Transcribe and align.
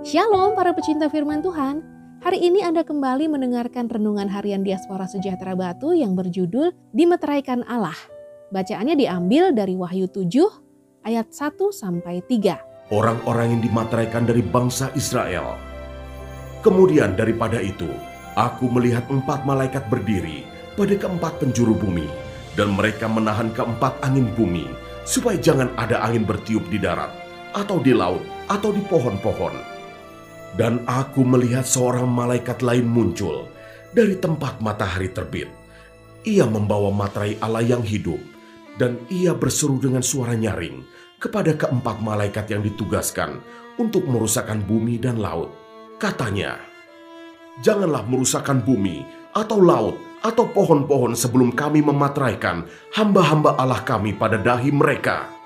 Shalom 0.00 0.56
para 0.56 0.72
pecinta 0.72 1.12
firman 1.12 1.44
Tuhan. 1.44 1.84
Hari 2.24 2.40
ini 2.40 2.64
Anda 2.64 2.80
kembali 2.88 3.28
mendengarkan 3.28 3.84
renungan 3.84 4.32
harian 4.32 4.64
Diaspora 4.64 5.04
Sejahtera 5.04 5.52
Batu 5.52 5.92
yang 5.92 6.16
berjudul 6.16 6.72
Dimeteraikan 6.96 7.60
Allah. 7.68 7.96
Bacaannya 8.48 8.96
diambil 8.96 9.52
dari 9.52 9.76
Wahyu 9.76 10.08
7 10.08 11.04
ayat 11.04 11.28
1 11.36 11.52
sampai 11.76 12.24
3. 12.24 12.96
Orang-orang 12.96 13.52
yang 13.52 13.60
dimateraikan 13.60 14.24
dari 14.24 14.40
bangsa 14.40 14.88
Israel. 14.96 15.60
Kemudian 16.64 17.12
daripada 17.12 17.60
itu, 17.60 17.92
aku 18.40 18.72
melihat 18.72 19.04
empat 19.12 19.44
malaikat 19.44 19.84
berdiri 19.92 20.48
pada 20.80 20.96
keempat 20.96 21.44
penjuru 21.44 21.76
bumi, 21.76 22.08
dan 22.56 22.72
mereka 22.72 23.04
menahan 23.04 23.52
keempat 23.52 24.00
angin 24.00 24.32
bumi, 24.32 24.64
supaya 25.04 25.36
jangan 25.36 25.68
ada 25.76 26.00
angin 26.00 26.24
bertiup 26.24 26.64
di 26.72 26.80
darat, 26.80 27.12
atau 27.52 27.76
di 27.84 27.92
laut, 27.92 28.24
atau 28.48 28.72
di 28.72 28.80
pohon-pohon. 28.88 29.79
Dan 30.54 30.82
aku 30.86 31.22
melihat 31.22 31.62
seorang 31.62 32.10
malaikat 32.10 32.62
lain 32.64 32.86
muncul 32.86 33.46
dari 33.94 34.18
tempat 34.18 34.58
matahari 34.58 35.10
terbit. 35.10 35.46
Ia 36.26 36.44
membawa 36.44 36.90
materai 36.92 37.38
Allah 37.40 37.64
yang 37.64 37.80
hidup, 37.86 38.20
dan 38.76 39.00
ia 39.08 39.32
berseru 39.32 39.80
dengan 39.80 40.04
suara 40.04 40.36
nyaring 40.36 40.84
kepada 41.22 41.56
keempat 41.56 42.02
malaikat 42.02 42.50
yang 42.50 42.60
ditugaskan 42.60 43.40
untuk 43.80 44.04
merusakkan 44.04 44.60
bumi 44.66 45.00
dan 45.00 45.16
laut. 45.16 45.54
Katanya, 45.96 46.70
Janganlah 47.60 48.08
merusakkan 48.08 48.64
bumi 48.64 49.04
atau 49.36 49.60
laut 49.60 50.00
atau 50.24 50.48
pohon-pohon 50.48 51.12
sebelum 51.12 51.52
kami 51.52 51.84
memateraikan 51.84 52.64
hamba-hamba 52.96 53.60
Allah 53.60 53.84
kami 53.84 54.16
pada 54.16 54.40
dahi 54.40 54.72
mereka. 54.72 55.39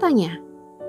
Katanya, 0.00 0.40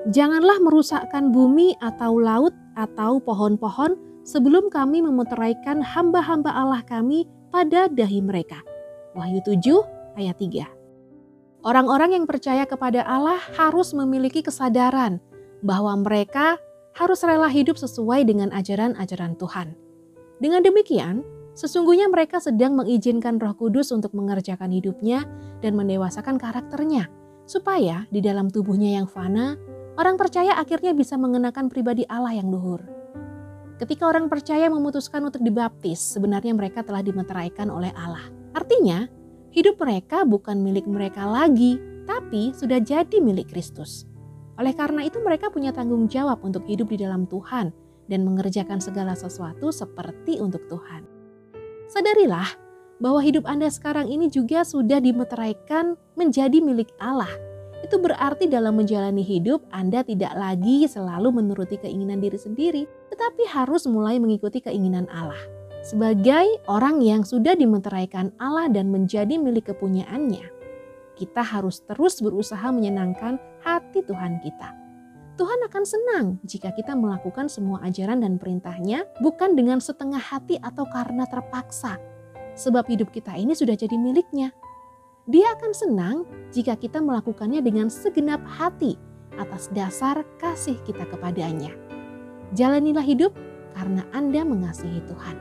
janganlah 0.08 0.64
merusakkan 0.64 1.36
bumi 1.36 1.76
atau 1.84 2.16
laut 2.16 2.56
atau 2.80 3.20
pohon-pohon 3.20 4.00
sebelum 4.24 4.72
kami 4.72 5.04
memuteraikan 5.04 5.84
hamba-hamba 5.84 6.48
Allah 6.48 6.80
kami 6.88 7.28
pada 7.52 7.92
dahi 7.92 8.24
mereka. 8.24 8.64
Wahyu 9.12 9.44
7 9.44 10.16
ayat 10.16 10.40
3. 10.40 10.64
Orang-orang 11.60 12.16
yang 12.16 12.24
percaya 12.24 12.64
kepada 12.64 13.04
Allah 13.04 13.36
harus 13.60 13.92
memiliki 13.92 14.40
kesadaran 14.40 15.20
bahwa 15.60 15.92
mereka 16.00 16.56
harus 16.96 17.20
rela 17.28 17.52
hidup 17.52 17.76
sesuai 17.76 18.24
dengan 18.24 18.48
ajaran-ajaran 18.56 19.36
Tuhan. 19.36 19.76
Dengan 20.40 20.64
demikian, 20.64 21.28
sesungguhnya 21.52 22.08
mereka 22.08 22.40
sedang 22.40 22.80
mengizinkan 22.80 23.44
Roh 23.44 23.60
Kudus 23.60 23.92
untuk 23.92 24.16
mengerjakan 24.16 24.72
hidupnya 24.72 25.28
dan 25.60 25.76
mendewasakan 25.76 26.40
karakternya 26.40 27.12
supaya 27.52 28.08
di 28.08 28.24
dalam 28.24 28.48
tubuhnya 28.48 28.96
yang 28.96 29.12
fana, 29.12 29.60
orang 30.00 30.16
percaya 30.16 30.56
akhirnya 30.56 30.96
bisa 30.96 31.20
mengenakan 31.20 31.68
pribadi 31.68 32.08
Allah 32.08 32.40
yang 32.40 32.48
luhur. 32.48 32.80
Ketika 33.76 34.08
orang 34.08 34.32
percaya 34.32 34.72
memutuskan 34.72 35.28
untuk 35.28 35.44
dibaptis, 35.44 36.00
sebenarnya 36.00 36.56
mereka 36.56 36.80
telah 36.80 37.04
dimeteraikan 37.04 37.68
oleh 37.68 37.92
Allah. 37.92 38.24
Artinya, 38.56 39.12
hidup 39.52 39.76
mereka 39.84 40.24
bukan 40.24 40.64
milik 40.64 40.88
mereka 40.88 41.28
lagi, 41.28 41.76
tapi 42.08 42.56
sudah 42.56 42.80
jadi 42.80 43.20
milik 43.20 43.52
Kristus. 43.52 44.08
Oleh 44.56 44.72
karena 44.72 45.04
itu 45.04 45.20
mereka 45.20 45.52
punya 45.52 45.76
tanggung 45.76 46.08
jawab 46.08 46.40
untuk 46.46 46.64
hidup 46.70 46.88
di 46.94 47.04
dalam 47.04 47.28
Tuhan 47.28 47.74
dan 48.08 48.22
mengerjakan 48.22 48.80
segala 48.80 49.18
sesuatu 49.18 49.74
seperti 49.74 50.38
untuk 50.40 50.62
Tuhan. 50.70 51.04
Sadarilah 51.90 52.71
bahwa 53.02 53.20
hidup 53.20 53.50
Anda 53.50 53.68
sekarang 53.68 54.08
ini 54.08 54.30
juga 54.30 54.62
sudah 54.62 55.02
dimeteraikan 55.02 55.98
menjadi 56.14 56.62
milik 56.62 56.94
Allah. 57.02 57.34
Itu 57.82 57.98
berarti 57.98 58.46
dalam 58.46 58.78
menjalani 58.78 59.26
hidup 59.26 59.66
Anda 59.74 60.06
tidak 60.06 60.38
lagi 60.38 60.86
selalu 60.86 61.42
menuruti 61.42 61.82
keinginan 61.82 62.22
diri 62.22 62.38
sendiri, 62.38 62.86
tetapi 63.10 63.50
harus 63.50 63.90
mulai 63.90 64.22
mengikuti 64.22 64.62
keinginan 64.62 65.10
Allah. 65.10 65.42
Sebagai 65.82 66.62
orang 66.70 67.02
yang 67.02 67.26
sudah 67.26 67.58
dimeteraikan 67.58 68.38
Allah 68.38 68.70
dan 68.70 68.94
menjadi 68.94 69.42
milik 69.42 69.74
kepunyaannya, 69.74 70.46
kita 71.18 71.42
harus 71.42 71.82
terus 71.90 72.22
berusaha 72.22 72.70
menyenangkan 72.70 73.42
hati 73.66 74.06
Tuhan 74.06 74.46
kita. 74.46 74.78
Tuhan 75.42 75.58
akan 75.66 75.84
senang 75.90 76.26
jika 76.46 76.70
kita 76.78 76.94
melakukan 76.94 77.50
semua 77.50 77.82
ajaran 77.82 78.22
dan 78.22 78.38
perintahnya 78.38 79.10
bukan 79.26 79.58
dengan 79.58 79.82
setengah 79.82 80.22
hati 80.22 80.62
atau 80.62 80.86
karena 80.86 81.26
terpaksa, 81.26 81.98
sebab 82.56 82.88
hidup 82.88 83.12
kita 83.12 83.36
ini 83.36 83.56
sudah 83.56 83.76
jadi 83.76 83.96
miliknya. 83.96 84.52
Dia 85.30 85.54
akan 85.54 85.72
senang 85.72 86.18
jika 86.50 86.74
kita 86.76 86.98
melakukannya 86.98 87.62
dengan 87.62 87.88
segenap 87.88 88.42
hati 88.44 88.98
atas 89.38 89.70
dasar 89.72 90.26
kasih 90.42 90.76
kita 90.84 91.06
kepadanya. 91.08 91.72
Jalanilah 92.52 93.06
hidup 93.06 93.32
karena 93.78 94.04
Anda 94.12 94.44
mengasihi 94.44 95.00
Tuhan. 95.08 95.36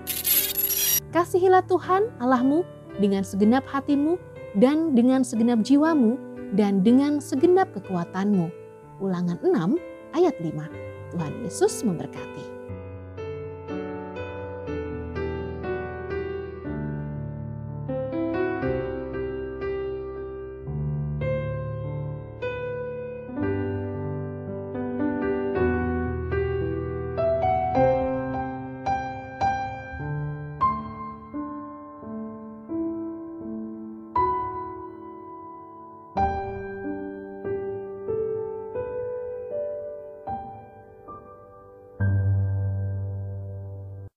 Kasihilah 1.10 1.66
Tuhan 1.66 2.06
Allahmu 2.22 2.62
dengan 3.03 3.27
segenap 3.27 3.66
hatimu 3.66 4.15
dan 4.60 4.94
dengan 4.94 5.27
segenap 5.27 5.66
jiwamu 5.66 6.15
dan 6.54 6.87
dengan 6.87 7.19
segenap 7.19 7.71
kekuatanmu. 7.75 8.47
Ulangan 9.03 9.42
6 9.42 9.81
ayat 10.15 10.37
5. 10.38 11.10
Tuhan 11.10 11.32
Yesus 11.42 11.82
memberkati. 11.82 12.59